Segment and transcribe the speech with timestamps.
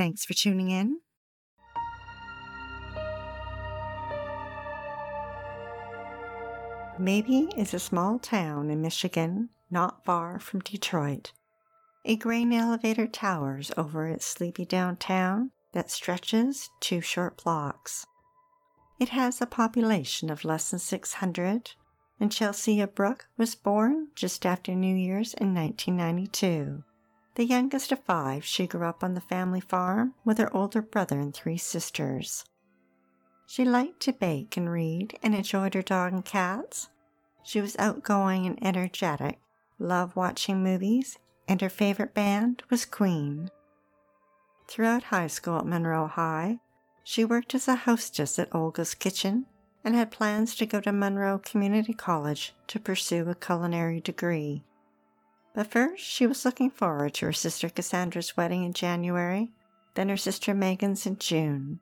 [0.00, 0.98] Thanks for tuning in.
[6.98, 11.34] Maybee is a small town in Michigan not far from Detroit.
[12.06, 18.06] A grain elevator towers over its sleepy downtown that stretches two short blocks.
[18.98, 21.72] It has a population of less than 600,
[22.18, 26.84] and Chelsea Bruck was born just after New Year's in 1992.
[27.40, 31.18] The youngest of five, she grew up on the family farm with her older brother
[31.18, 32.44] and three sisters.
[33.46, 36.90] She liked to bake and read and enjoyed her dog and cats.
[37.42, 39.38] She was outgoing and energetic,
[39.78, 43.48] loved watching movies, and her favorite band was Queen.
[44.68, 46.60] Throughout high school at Monroe High,
[47.04, 49.46] she worked as a hostess at Olga's Kitchen
[49.82, 54.62] and had plans to go to Monroe Community College to pursue a culinary degree.
[55.54, 59.50] But first, she was looking forward to her sister Cassandra's wedding in January,
[59.94, 61.80] then her sister Megan's in June.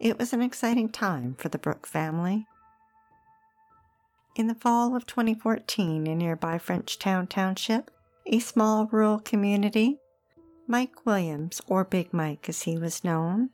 [0.00, 2.46] It was an exciting time for the Bruck family.
[4.34, 7.90] In the fall of 2014, in nearby Frenchtown Township,
[8.26, 9.98] a small rural community,
[10.66, 13.50] Mike Williams, or Big Mike as he was known,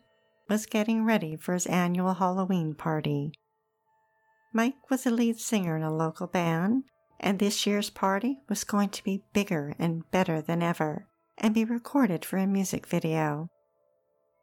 [0.48, 3.33] was getting ready for his annual Halloween party.
[4.53, 6.84] Mike was a lead singer in a local band,
[7.20, 11.06] and this year's party was going to be bigger and better than ever
[11.38, 13.48] and be recorded for a music video.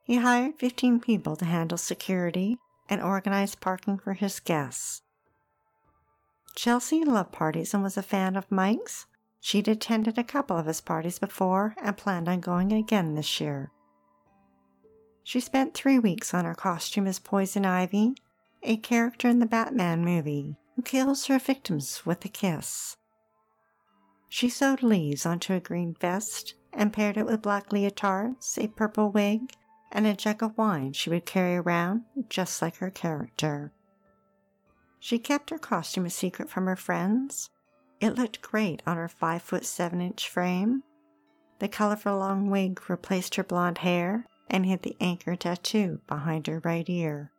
[0.04, 5.02] He hired 15 people to handle security and organize parking for his guests.
[6.56, 9.06] Chelsea loved parties and was a fan of Mike's.
[9.42, 13.72] She'd attended a couple of his parties before and planned on going again this year.
[15.24, 18.16] She spent three weeks on her costume as Poison Ivy,
[18.64, 22.98] a character in the Batman movie who kills her victims with a kiss.
[24.30, 29.10] She sewed leaves onto a green vest and paired it with black leotards, a purple
[29.10, 29.54] wig,
[29.92, 33.74] and a jug of wine she would carry around just like her character.
[35.00, 37.50] She kept her costume a secret from her friends.
[38.00, 40.84] It looked great on her five foot seven inch frame.
[41.58, 46.62] The colorful long wig replaced her blonde hair and hid the anchor tattoo behind her
[46.64, 47.32] right ear.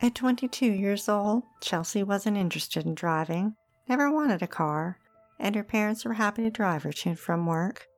[0.00, 3.56] At 22 years old, Chelsea wasn't interested in driving,
[3.88, 4.98] never wanted a car,
[5.40, 7.88] and her parents were happy to drive her to and from work.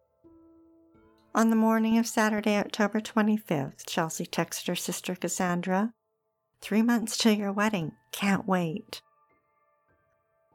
[1.34, 5.92] On the morning of Saturday, October 25th, Chelsea texted her sister Cassandra
[6.62, 7.92] Three months till your wedding.
[8.12, 9.00] Can't wait.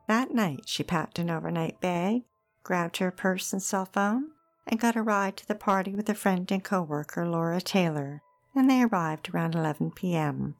[0.07, 2.23] That night, she packed an overnight bag,
[2.63, 4.31] grabbed her purse and cell phone,
[4.67, 8.21] and got a ride to the party with a friend and coworker, Laura Taylor,
[8.53, 10.55] and they arrived around 11 p.m.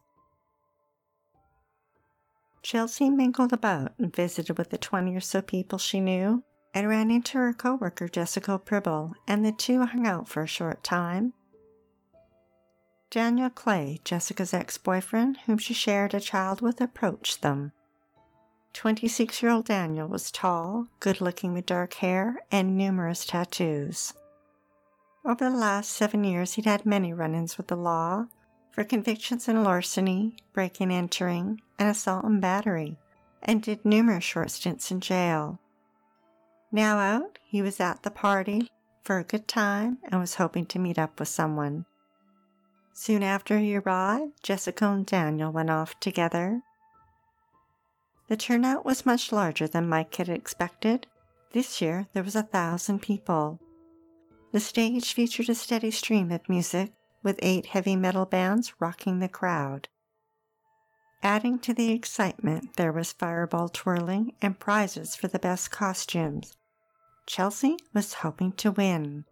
[2.66, 6.44] Chelsea mingled about and visited with the 20 or so people she knew,
[6.74, 10.84] and ran into her coworker, Jessica Pribble, and the two hung out for a short
[10.84, 11.34] time
[13.12, 17.72] Daniel Clay, Jessica's ex boyfriend, whom she shared a child with, approached them.
[18.74, 24.16] 26 year old Daniel was tall, good looking with dark hair, and numerous tattoos.
[25.24, 28.26] Over the last seven years, he'd had many run ins with the law
[28.72, 32.98] for convictions in larceny, breaking and entering, and assault and battery,
[33.42, 35.60] and did numerous short stints in jail.
[36.72, 38.72] Now out, he was at the party
[39.02, 41.86] for a good time and was hoping to meet up with someone.
[42.94, 46.62] Soon after he arrived, Jessica and Daniel went off together.
[48.28, 51.06] The turnout was much larger than Mike had expected.
[51.52, 53.60] This year there was a thousand people.
[54.52, 59.28] The stage featured a steady stream of music, with eight heavy metal bands rocking the
[59.28, 59.90] crowd.
[61.26, 66.56] Adding to the excitement, there was fireball twirling and prizes for the best costumes.
[67.26, 69.26] Chelsea was hoping to win.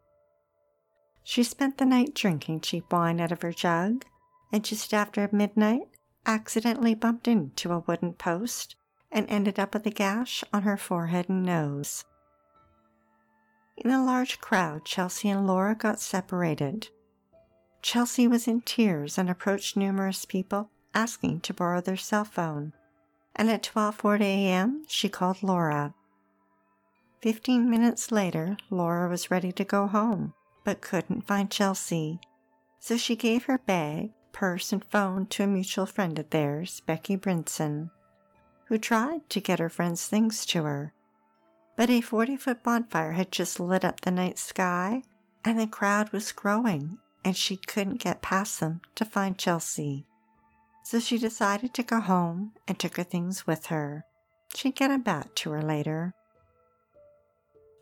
[1.21, 4.05] She spent the night drinking cheap wine out of her jug,
[4.51, 5.83] and just after midnight
[6.25, 8.75] accidentally bumped into a wooden post
[9.11, 12.05] and ended up with a gash on her forehead and nose.
[13.77, 16.87] In a large crowd, Chelsea and Laura got separated.
[17.83, 22.73] Chelsea was in tears and approached numerous people asking to borrow their cell phone.
[23.35, 25.93] And at 12:40 a.m., she called Laura.
[27.21, 32.19] 15 minutes later, Laura was ready to go home but couldn't find Chelsea.
[32.79, 37.17] So she gave her bag, purse, and phone to a mutual friend of theirs, Becky
[37.17, 37.91] Brinson,
[38.65, 40.93] who tried to get her friend's things to her.
[41.75, 45.03] But a 40 foot bonfire had just lit up the night sky,
[45.43, 50.05] and the crowd was growing, and she couldn't get past them to find Chelsea.
[50.83, 54.05] So she decided to go home and took her things with her.
[54.53, 56.13] She'd get them back to her later.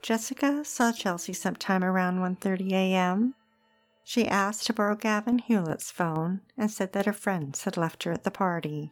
[0.01, 3.35] Jessica saw Chelsea sometime around 1:30 a.m.
[4.03, 8.11] She asked to borrow Gavin Hewlett's phone and said that her friends had left her
[8.11, 8.91] at the party.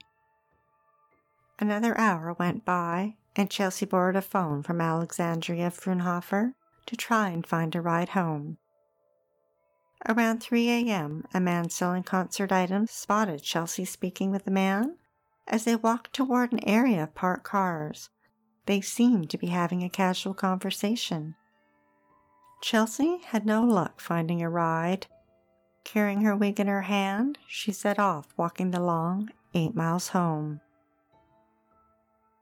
[1.57, 6.53] Another hour went by, and Chelsea borrowed a phone from Alexandria Frunhofer
[6.85, 8.57] to try and find a ride home.
[10.07, 14.95] Around 3 a.m., a man selling concert items spotted Chelsea speaking with a man
[15.47, 18.09] as they walked toward an area of parked cars.
[18.65, 21.35] They seemed to be having a casual conversation.
[22.61, 25.07] Chelsea had no luck finding a ride.
[25.83, 30.61] Carrying her wig in her hand, she set off walking the long eight miles home.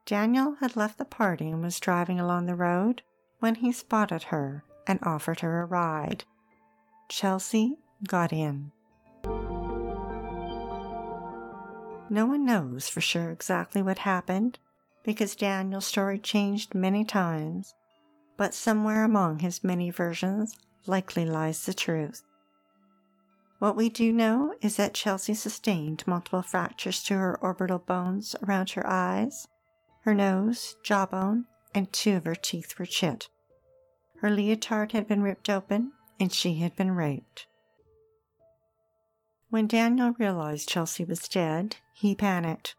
[0.05, 3.01] Daniel had left the party and was driving along the road
[3.39, 6.23] when he spotted her and offered her a ride.
[7.09, 7.77] Chelsea
[8.07, 8.71] got in.
[12.09, 14.59] No one knows for sure exactly what happened
[15.03, 17.73] because Daniel's story changed many times,
[18.37, 22.23] but somewhere among his many versions likely lies the truth.
[23.59, 28.71] What we do know is that Chelsea sustained multiple fractures to her orbital bones around
[28.71, 29.47] her eyes,
[30.01, 33.29] her nose, jawbone, and two of her teeth were chipped.
[34.21, 37.47] Her leotard had been ripped open and she had been raped.
[39.49, 42.75] When Daniel realized Chelsea was dead, he panicked.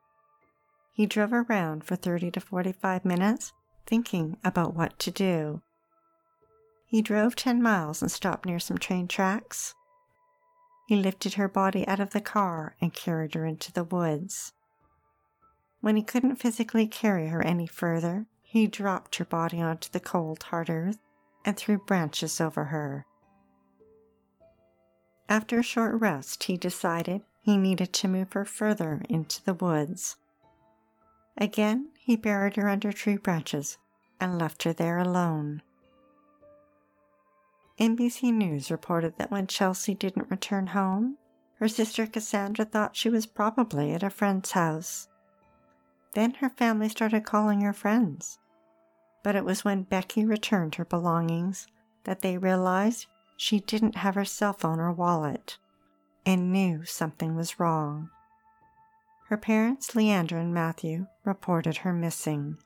[0.93, 3.53] He drove around for 30 to 45 minutes
[3.87, 5.63] thinking about what to do.
[6.87, 9.75] He drove 10 miles and stopped near some train tracks.
[10.87, 14.53] He lifted her body out of the car and carried her into the woods.
[15.81, 20.43] When he couldn't physically carry her any further, he dropped her body onto the cold,
[20.45, 20.99] hard earth
[21.45, 23.07] and threw branches over her.
[25.29, 30.17] After a short rest, he decided he needed to move her further into the woods.
[31.37, 33.79] Again, he buried her under tree branches
[34.21, 35.63] and left her there alone.
[37.79, 41.17] NBC News reported that when Chelsea didn't return home,
[41.57, 45.09] her sister Cassandra thought she was probably at a friend's house.
[46.15, 48.39] Then her family started calling her friends.
[49.23, 51.67] But it was when Becky returned her belongings
[52.05, 53.07] that they realized
[53.39, 55.59] she didn't have her cell phone or wallet
[56.27, 58.11] and knew something was wrong.
[59.29, 62.59] Her parents, Leandra and Matthew, reported her missing.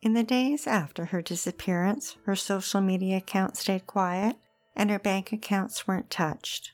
[0.00, 4.36] In the days after her disappearance, her social media account stayed quiet
[4.74, 6.72] and her bank accounts weren't touched.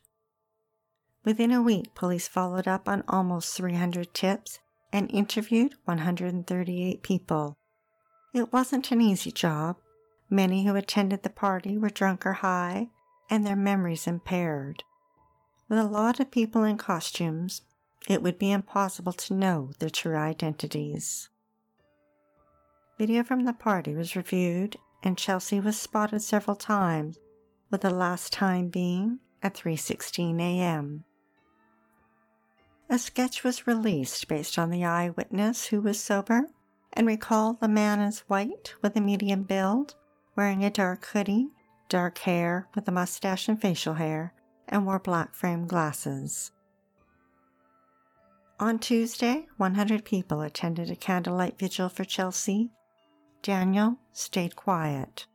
[1.25, 4.61] Within a week, police followed up on almost 300 tips
[4.93, 7.57] and interviewed 138 people.
[8.33, 9.77] It wasn't an easy job,
[10.33, 12.89] Many who attended the party were drunk or high,
[13.29, 14.83] and their memories impaired.
[15.69, 17.61] With a lot of people in costumes,
[18.09, 21.29] it would be impossible to know their true identities.
[22.97, 27.19] Video from the party was reviewed, and Chelsea was spotted several times,
[27.71, 31.05] with the last time being at 3:16 a.m.
[32.89, 36.47] A sketch was released based on the eyewitness who was sober
[36.95, 39.95] and recalled the man as white with a medium build
[40.37, 41.49] wearing a dark hoodie,
[41.89, 44.33] dark hair with a mustache and facial hair,
[44.69, 46.53] and wore black frame glasses.
[48.59, 52.71] On Tuesday, 100 people attended a candlelight vigil for Chelsea.
[53.43, 55.27] Daniel stayed quiet.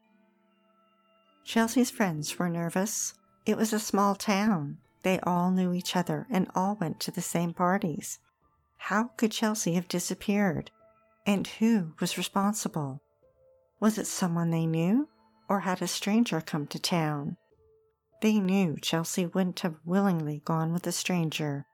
[1.44, 3.13] Chelsea's friends were nervous.
[3.46, 4.77] It was a small town.
[5.04, 8.20] They all knew each other and all went to the same parties.
[8.77, 10.72] How could Chelsea have disappeared?
[11.25, 13.01] And who was responsible?
[13.80, 15.08] Was it someone they knew,
[15.48, 17.38] or had a stranger come to town?
[18.22, 21.66] They knew Chelsea wouldn't have willingly gone with a stranger.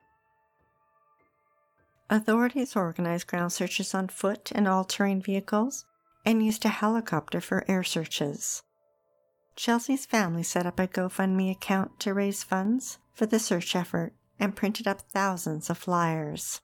[2.09, 5.85] Authorities organized ground searches on foot and all terrain vehicles
[6.25, 8.61] and used a helicopter for air searches.
[9.55, 14.55] Chelsea's family set up a GoFundMe account to raise funds for the search effort and
[14.55, 16.59] printed up thousands of flyers.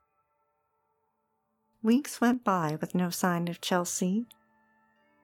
[1.82, 4.28] Weeks went by with no sign of Chelsea,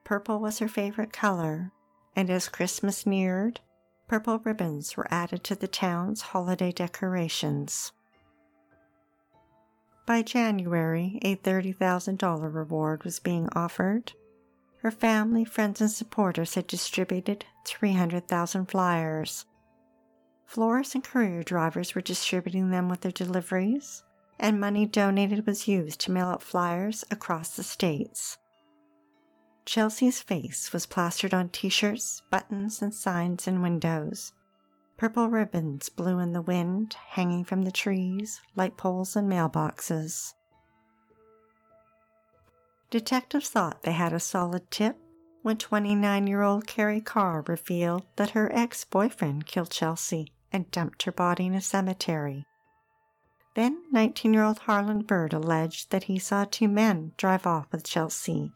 [0.06, 1.72] Purple was her favorite color,
[2.14, 3.58] and as Christmas neared,
[4.06, 7.90] purple ribbons were added to the town's holiday decorations.
[10.06, 14.12] By January, a $30,000 reward was being offered.
[14.76, 19.44] Her family, friends, and supporters had distributed 300,000 flyers.
[20.44, 24.04] Florists and courier drivers were distributing them with their deliveries,
[24.38, 28.38] and money donated was used to mail out flyers across the states.
[29.66, 34.32] Chelsea's face was plastered on t shirts, buttons, and signs in windows.
[34.96, 40.34] Purple ribbons blew in the wind, hanging from the trees, light poles, and mailboxes.
[42.90, 44.96] Detectives thought they had a solid tip
[45.42, 51.02] when 29 year old Carrie Carr revealed that her ex boyfriend killed Chelsea and dumped
[51.02, 52.46] her body in a cemetery.
[53.54, 57.84] Then 19 year old Harlan Bird alleged that he saw two men drive off with
[57.84, 58.52] Chelsea.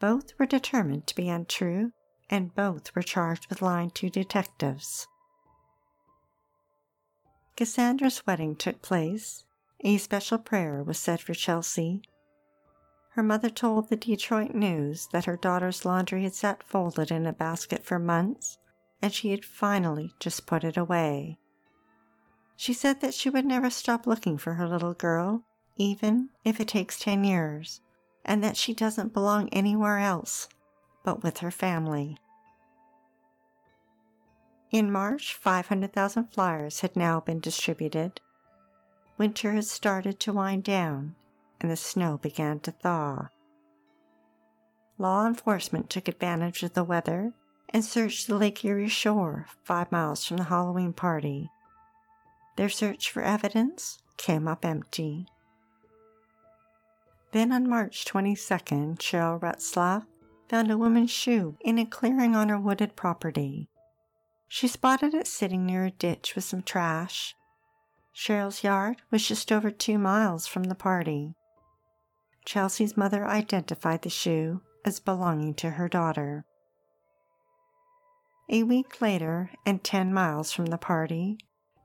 [0.00, 1.92] Both were determined to be untrue,
[2.30, 5.06] and both were charged with lying to detectives.
[7.56, 9.44] Cassandra's wedding took place.
[9.80, 12.02] A special prayer was said for Chelsea
[13.18, 17.32] her mother told the Detroit News that her daughter's laundry had sat folded in a
[17.32, 18.58] basket for months
[19.02, 21.36] and she had finally just put it away.
[22.54, 25.42] She said that she would never stop looking for her little girl,
[25.74, 27.80] even if it takes 10 years,
[28.28, 30.48] and that she doesn't belong anywhere else
[31.02, 32.18] but with her family.
[34.70, 38.20] In March, 500,000 flyers had now been distributed.
[39.16, 41.16] Winter had started to wind down
[41.60, 43.28] and the snow began to thaw.
[44.98, 47.32] Law enforcement took advantage of the weather
[47.70, 51.50] and searched the Lake Erie shore five miles from the Halloween party.
[52.56, 55.26] Their search for evidence came up empty.
[57.32, 60.06] Then on March 22nd, Cheryl Retzlaff
[60.48, 63.68] found a woman's shoe in a clearing on her wooded property.
[64.48, 67.34] She spotted it sitting near a ditch with some trash.
[68.14, 71.34] Cheryl's yard was just over two miles from the party.
[72.46, 76.46] Chelsea's mother identified the shoe as belonging to her daughter.
[78.48, 81.36] A week later, and 10 miles from the party,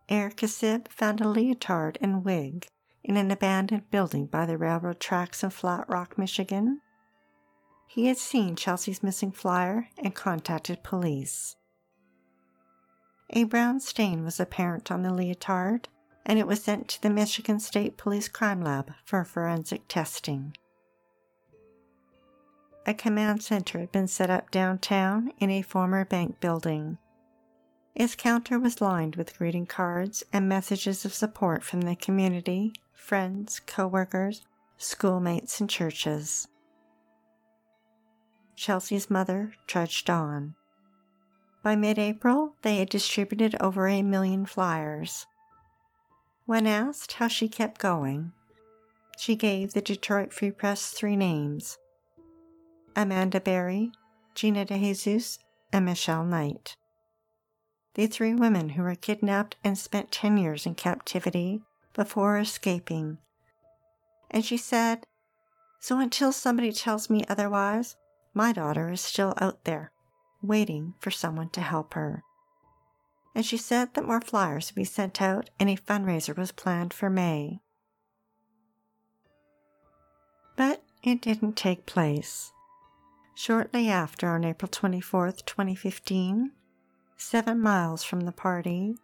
[0.07, 2.67] Eric Kasib found a leotard and wig
[3.03, 6.81] in an abandoned building by the railroad tracks in Flat Rock, Michigan.
[7.87, 11.55] He had seen Chelsea's missing flyer and contacted police.
[13.29, 15.89] A brown stain was apparent on the leotard,
[16.25, 20.55] and it was sent to the Michigan State Police Crime Lab for forensic testing.
[22.85, 26.97] A command center had been set up downtown in a former bank building.
[27.95, 33.59] Its counter was lined with greeting cards and messages of support from the community, friends,
[33.67, 34.41] coworkers,
[34.77, 36.47] schoolmates, and churches.
[38.55, 40.55] Chelsea's mother trudged on.
[41.63, 45.27] By mid April, they had distributed over a million flyers.
[46.45, 48.33] When asked how she kept going,
[49.17, 51.77] she gave the Detroit Free Press three names
[52.95, 53.91] Amanda Berry,
[54.35, 55.39] Gina DeJesus,
[55.71, 56.75] and Michelle Knight.
[57.95, 61.61] The three women who were kidnapped and spent 10 years in captivity
[61.93, 63.19] before escaping.
[64.31, 65.05] And she said,
[65.79, 67.95] So until somebody tells me otherwise,
[68.33, 69.91] my daughter is still out there,
[70.41, 72.23] waiting for someone to help her
[73.35, 76.93] and she said that more flyers would be sent out and a fundraiser was planned
[76.93, 77.59] for May.
[80.55, 82.51] But it didn't take place.
[83.35, 86.51] Shortly after, on April 24th, 2015,
[87.23, 88.97] seven miles from the party,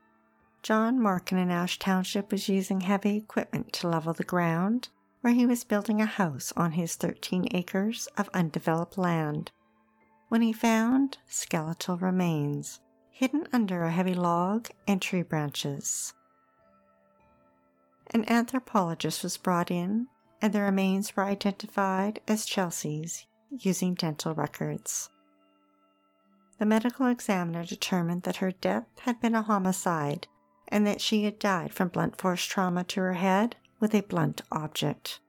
[0.61, 4.89] John Markin in Ash Township was using heavy equipment to level the ground
[5.21, 9.51] where he was building a house on his 13 acres of undeveloped land
[10.27, 16.13] when he found skeletal remains hidden under a heavy log and tree branches.
[18.11, 20.07] An anthropologist was brought in,
[20.41, 25.09] and the remains were identified as Chelsea's using dental records.
[26.59, 30.27] The medical examiner determined that her death had been a homicide
[30.67, 34.41] and that she had died from blunt force trauma to her head with a blunt
[34.51, 35.21] object.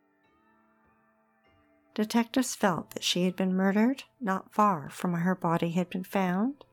[1.94, 6.02] Detectives felt that she had been murdered not far from where her body had been
[6.02, 6.64] found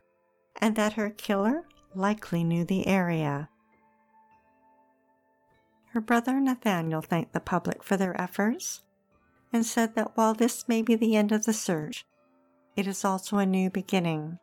[0.60, 3.50] and that her killer likely knew the area.
[5.92, 8.82] Her brother Nathaniel thanked the public for their efforts
[9.54, 12.08] and said that while this may be the end of the search,
[12.76, 14.40] it is also a new beginning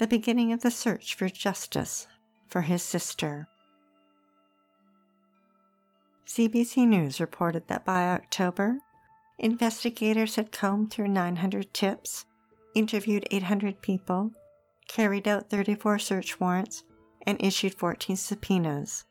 [0.00, 2.06] the beginning of the search for justice
[2.48, 3.46] for his sister.
[6.26, 8.78] CBC News reported that by October,
[9.38, 12.24] investigators had combed through 900 tips,
[12.74, 14.30] interviewed 800 people,
[14.88, 16.82] carried out 34 search warrants,
[17.26, 19.04] and issued 14 subpoenas,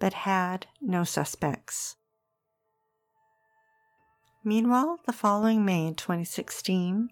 [0.00, 1.96] but had no suspects.
[4.42, 7.10] Meanwhile, the following May in 2016,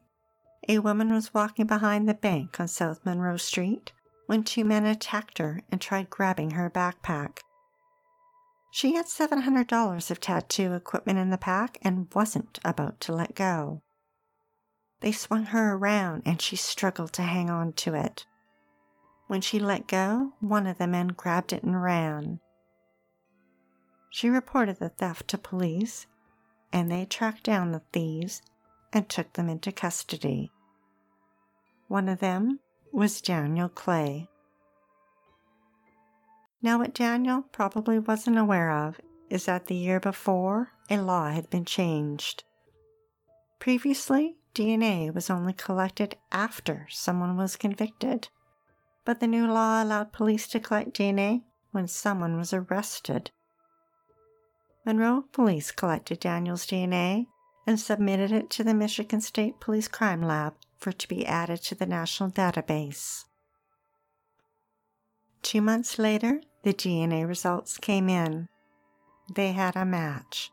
[0.69, 3.93] a woman was walking behind the bank on South Monroe Street
[4.26, 7.40] when two men attacked her and tried grabbing her backpack.
[8.71, 13.83] She had $700 of tattoo equipment in the pack and wasn't about to let go.
[15.00, 18.26] They swung her around and she struggled to hang on to it.
[19.26, 22.40] When she let go, one of the men grabbed it and ran.
[24.11, 26.07] She reported the theft to police,
[26.73, 28.43] and they tracked down the thieves
[28.92, 30.50] and took them into custody.
[31.88, 32.61] One of them
[32.92, 34.28] was Daniel Clay.
[36.62, 41.49] Now, what Daniel probably wasn't aware of is that the year before, a law had
[41.49, 42.44] been changed.
[43.59, 48.28] Previously, DNA was only collected after someone was convicted,
[49.04, 53.30] but the new law allowed police to collect DNA when someone was arrested.
[54.85, 57.26] Monroe police collected Daniel's DNA
[57.70, 61.62] and submitted it to the Michigan State Police Crime Lab for it to be added
[61.62, 63.26] to the national database.
[65.40, 68.48] Two months later, the DNA results came in.
[69.32, 70.50] They had a match.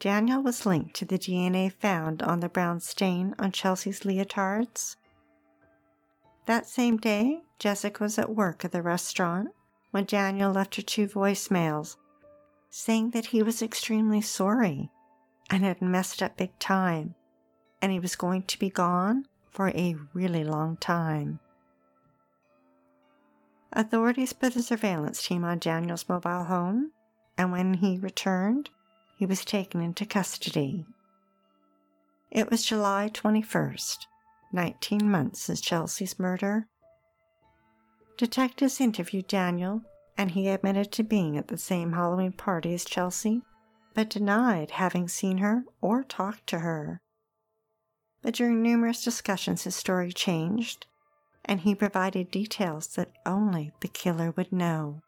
[0.00, 4.96] Daniel was linked to the DNA found on the brown stain on Chelsea's leotards.
[6.46, 9.48] That same day, Jessica was at work at the restaurant
[9.90, 11.96] when Daniel left her two voicemails
[12.70, 14.90] saying that he was extremely sorry
[15.50, 17.14] and had messed up big time,
[17.80, 21.38] and he was going to be gone for a really long time.
[23.72, 26.92] Authorities put a surveillance team on Daniel's mobile home,
[27.36, 28.70] and when he returned,
[29.16, 30.86] he was taken into custody.
[32.30, 34.06] It was July 21st,
[34.52, 36.66] 19 months since Chelsea's murder.
[38.16, 39.82] Detectives interviewed Daniel
[40.16, 43.42] and he admitted to being at the same Halloween party as Chelsea,
[43.94, 47.00] but denied having seen her or talked to her.
[48.22, 50.86] But during numerous discussions, his story changed,
[51.44, 55.02] and he provided details that only the killer would know.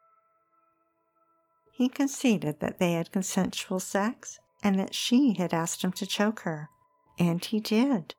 [1.73, 6.41] He conceded that they had consensual sex and that she had asked him to choke
[6.41, 6.71] her,
[7.19, 8.15] and he did,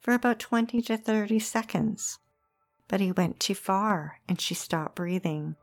[0.00, 2.18] for about 20 to 30 seconds.
[2.86, 5.56] But he went too far and she stopped breathing.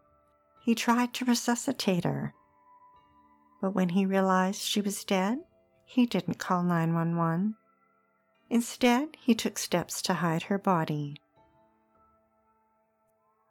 [0.64, 2.34] He tried to resuscitate her.
[3.66, 5.40] But when he realized she was dead,
[5.86, 7.56] he didn't call 911.
[8.48, 11.20] Instead, he took steps to hide her body.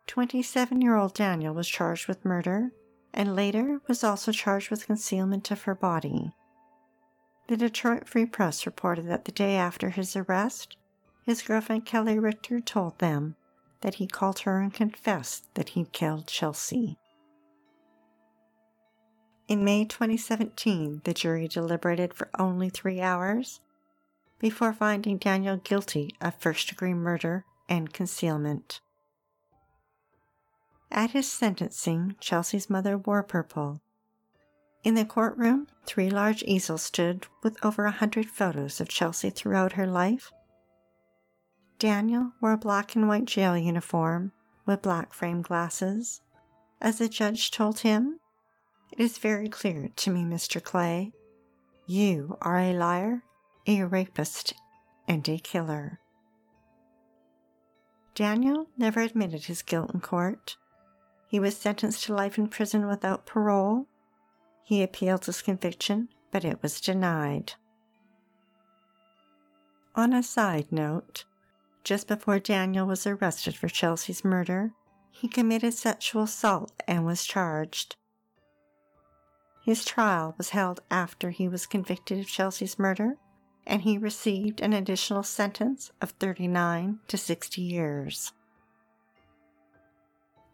[0.07, 2.71] 27 year old Daniel was charged with murder
[3.13, 6.33] and later was also charged with concealment of her body.
[7.49, 10.77] The Detroit Free Press reported that the day after his arrest,
[11.25, 13.35] his girlfriend Kelly Richter told them
[13.81, 16.99] that he called her and confessed that he'd killed Chelsea.
[19.47, 23.61] In May 2017, the jury deliberated for only three hours
[24.39, 28.81] before finding Daniel guilty of first degree murder and concealment.
[30.91, 33.83] At his sentencing, Chelsea's mother wore purple.
[34.83, 39.73] In the courtroom, three large easels stood with over a hundred photos of Chelsea throughout
[39.73, 40.33] her life.
[41.79, 44.33] Daniel wore a black and white jail uniform
[44.65, 46.23] with black framed glasses.
[46.81, 48.21] As the judge told him,
[48.93, 50.63] it is very clear to me, Mr.
[50.63, 51.13] Clay.
[51.87, 53.23] You are a liar,
[53.67, 54.55] a rapist,
[55.07, 56.01] and a killer.
[58.15, 60.57] Daniel never admitted his guilt in court.
[61.29, 63.87] He was sentenced to life in prison without parole.
[64.63, 67.55] He appealed his conviction, but it was denied.
[69.97, 71.25] On a side note,
[71.83, 74.73] just before Daniel was arrested for Chelsea's murder,
[75.11, 77.97] he committed sexual assault and was charged.
[79.65, 83.17] His trial was held after he was convicted of Chelsea's murder,
[83.67, 88.33] and he received an additional sentence of 39 to 60 years.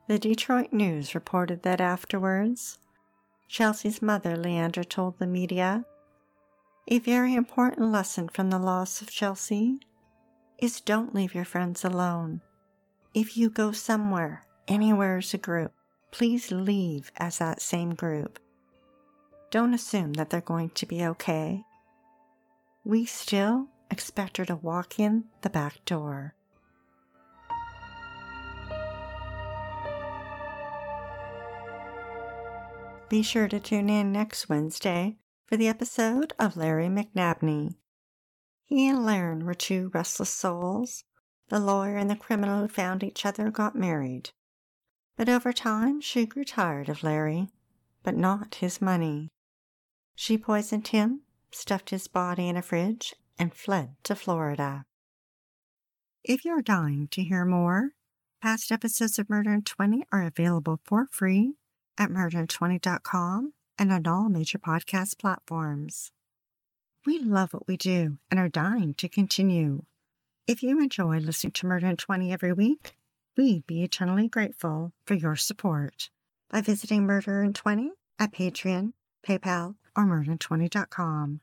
[0.07, 2.79] The Detroit News reported that afterwards,
[3.49, 5.85] Chelsea's mother, Leandra, told the media
[6.87, 9.81] A very important lesson from the loss of Chelsea
[10.59, 12.43] is don't leave your friends alone.
[13.13, 15.73] If you go somewhere, anywhere as a group,
[16.13, 18.39] please leave as that same group.
[19.51, 21.65] Don't assume that they're going to be okay.
[22.85, 26.35] We still expect her to walk in the back door.
[33.09, 37.75] Be sure to tune in next Wednesday for the episode of Larry McNabney.
[38.67, 41.03] He and Laren were two restless souls.
[41.49, 44.31] The lawyer and the criminal who found each other got married.
[45.17, 47.49] But over time, she grew tired of Larry,
[48.05, 49.29] but not his money.
[50.21, 54.85] She poisoned him stuffed his body in a fridge, and fled to Florida.
[56.23, 57.93] If you're dying to hear more,
[58.43, 61.55] past episodes of Murder in 20 are available for free
[61.97, 66.13] at murderin20.com and on all major podcast platforms.
[67.07, 69.85] We love what we do and are dying to continue.
[70.47, 72.95] If you enjoy listening to Murder in 20 every week,
[73.39, 76.11] we'd be eternally grateful for your support
[76.51, 78.93] by visiting Murder in 20 at Patreon,
[79.27, 81.41] PayPal, or murderin20.com.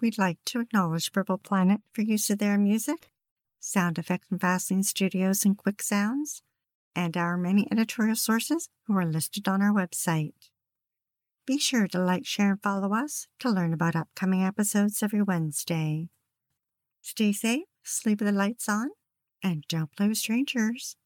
[0.00, 3.10] We'd like to acknowledge Purple Planet for use of their music,
[3.58, 6.42] sound effects from Vaseline Studios and Quick Sounds,
[6.94, 10.50] and our many editorial sources who are listed on our website.
[11.46, 16.10] Be sure to like, share, and follow us to learn about upcoming episodes every Wednesday.
[17.02, 18.90] Stay safe, sleep with the lights on,
[19.42, 20.96] and don't play with strangers.